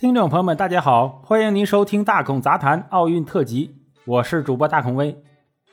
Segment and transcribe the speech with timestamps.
[0.00, 3.74] 听众朋友们，大家好，欢迎您收听《大孔杂谈》奥运特辑，
[4.06, 5.14] 我是主播大孔威。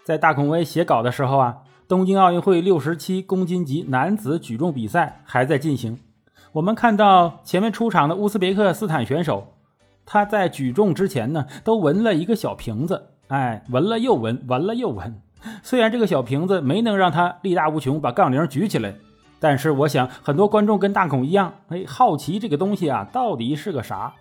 [0.03, 5.97] 在大孔威写稿的时候啊，东京奥运会六十七公斤级男子举重比赛还在进行。
[6.51, 9.47] 我们看到前面出场的乌兹别克斯坦选手，
[10.05, 15.21] 他在举重之前呢，都闻了一个小瓶子，哎，闻了又闻，闻了又闻。
[15.63, 18.93] 虽然这个小瓶子没能让他力大无穷把杠铃举起来。
[19.39, 24.11] 但是我想，很多观众跟大孔一样，哎，好奇这个东西啊到底是个啥？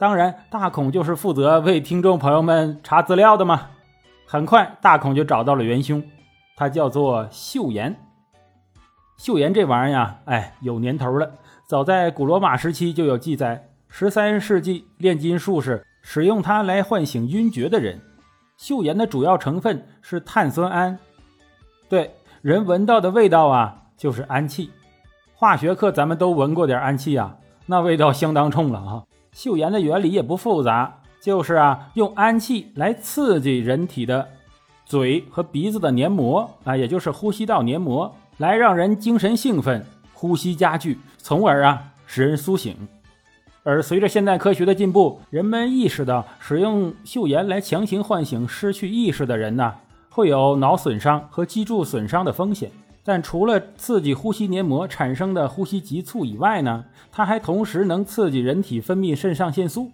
[0.00, 3.66] 当然，大孔就是负责为听众朋友们查资料的嘛。
[4.24, 6.02] 很快，大孔就找到了元凶，
[6.56, 7.94] 他叫做岫岩。
[9.18, 11.30] 岫岩这玩意儿呀，哎，有年头了，
[11.66, 13.68] 早在古罗马时期就有记载。
[13.88, 18.00] 十三世纪，炼金术士使用它来唤醒晕厥的人。
[18.58, 20.96] 岫岩的主要成分是碳酸铵，
[21.90, 23.76] 对人闻到的味道啊。
[23.98, 24.70] 就是氨气，
[25.34, 29.04] 化学课咱们都闻过点氨气啊，那味道相当冲了啊。
[29.32, 34.28] 嗅盐的原理也不复杂，就是啊，用氨气来刺激人体的
[34.84, 42.76] 嘴和鼻子的黏膜啊，也就是呼吸道黏膜，来让人精神兴奋，呼吸加剧，从而啊使人苏醒。
[43.62, 49.74] 而随着现代科学的进步，人们意识到使用嗅盐来强行唤醒失去意识的人呢，
[50.08, 52.70] 会有脑损伤和脊柱损伤的风险。
[53.10, 59.90] 但除了刺激呼吸黏膜产生的呼吸急促以外呢，它还同时能刺激人体分泌肾上腺素。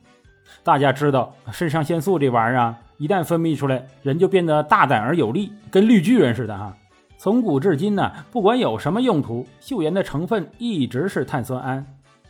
[0.62, 6.77] 大家知道，肾上腺素这玩意儿啊，一旦分泌出来，人就变得大胆而有力，跟绿巨人似的哈。
[7.17, 11.83] 从古至今呢，不管有什么用途，溴盐的成分一直是碳酸铵。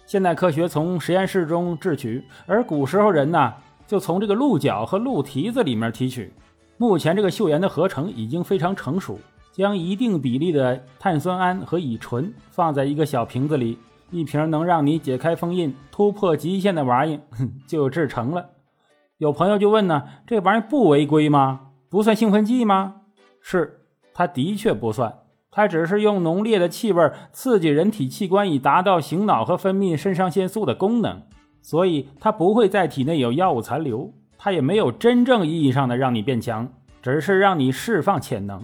[0.07, 3.53] 现代科学从实验室中制取，而古时候人呢，
[3.89, 6.33] 就从这个鹿角和鹿蹄子里面提取。
[6.77, 9.19] 目前这个溴盐的合成已经非常成熟。
[9.57, 13.79] 将一定比例的碳酸铵和乙醇放在一个小瓶子里，
[14.11, 17.19] 一瓶能让你解开封印、突破极限的玩意
[17.67, 18.51] 就制成了。
[19.17, 21.69] 有朋友就问呢，这玩意不违规吗？
[21.89, 22.97] 不算兴奋剂吗？
[23.41, 23.81] 是，
[24.13, 25.21] 它的确不算，
[25.51, 31.23] 它只是用浓烈的气味刺激人体器官，以达到醒脑和分泌肾上腺素的功能，
[31.63, 36.69] 所以它不会在体内有药物残留，它也没有真正意义上的让你变强，
[37.01, 38.63] 只是让你释放潜能。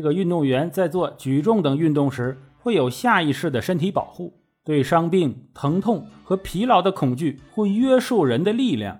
[0.00, 4.32] 这个运动员在做举重等运动时，会有下意识的身体保护，
[4.64, 8.98] 对伤病、疼痛和疲劳的恐惧会约束人的力量。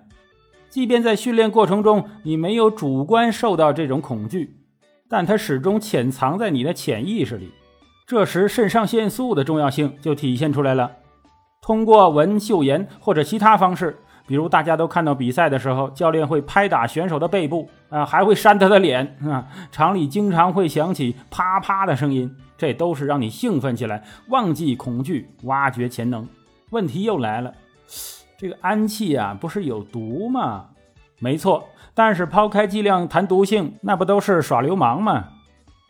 [0.69, 4.57] 即便在训练过程中，你没有主观受到这种恐惧，
[5.09, 7.49] 但它始终潜藏在你的潜意识里。
[8.05, 10.91] 这时，肾上腺素的重要性就体现出来了。
[11.63, 13.97] 通过闻嗅盐或者其他方式。
[14.27, 26.27] 比如大家都看到比赛的时候，教练会拍打选手的背部啊，还会扇他的脸啊，场里经常会响起啪啪的声音，这都是让你兴奋起来，忘记恐惧，挖掘潜能。
[26.69, 27.53] 问题又来了，
[28.37, 30.67] 这个氨气啊，不是有毒吗？
[31.19, 35.25] 没错，但是抛开剂量谈毒性，那不都是耍流氓吗？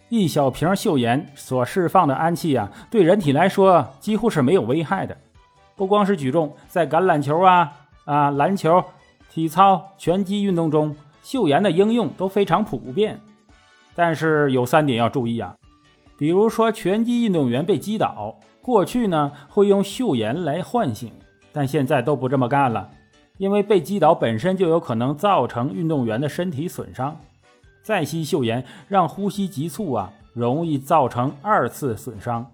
[0.10, 5.16] 一小瓶溴盐所释放的氨气啊，对人体来说几乎是没有危害的。
[5.78, 7.72] 不光是举重，在橄榄球啊。
[8.06, 8.84] 啊，篮球、
[9.30, 13.20] 体操、拳击运动中，溴盐的应用都非常普遍。
[13.94, 15.56] 但是有三点要注意啊，
[16.18, 21.12] 比如说拳击运动员被击倒，过去呢会用溴盐来唤醒，
[21.52, 22.90] 但现在都不这么干了，
[23.38, 27.20] 因为被击倒本身就有可能造成运动员的身体损伤，
[27.84, 32.50] 再吸溴盐让呼吸急促啊，容易造成二次损伤。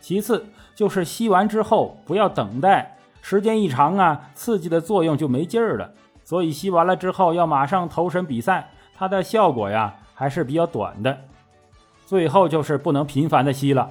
[0.00, 2.95] 其次就是吸完之后不要等待。
[3.28, 5.90] 时间一长啊，刺激的作用就没劲儿了，
[6.22, 11.18] 所以吸完了之后要马上投身比赛，它的效果呀还是比较短的。
[12.04, 13.90] 最后就是不能频繁的吸了，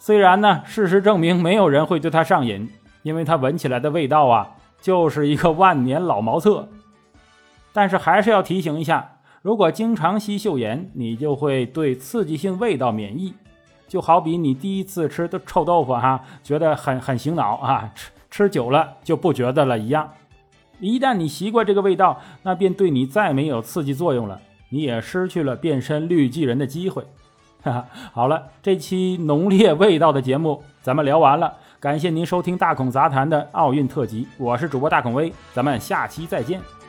[0.00, 2.68] 虽然呢，事实证明没有人会对它上瘾，
[3.04, 6.68] 因为它闻起来的味道啊就是一个万年老茅厕。
[7.72, 13.32] 但是还是要提醒一下，如果经常吸嗅盐，你就会对刺激性味道免疫，
[13.86, 18.10] 就好比你第一次吃的臭豆腐哈，觉得很很醒脑啊，吃。
[18.32, 20.10] 吃久了就不觉得了一样，
[20.80, 24.40] 一旦你习惯这个味道，那便对你再没有刺激作用了，
[24.70, 27.04] 你也失去了变身绿巨人的机会。
[27.62, 36.81] 哈哈，好了，这期浓烈味道的节目咱们聊完了，感谢您收听大孔杂谈的奥运特辑，我是主播大孔威，咱们下期再见。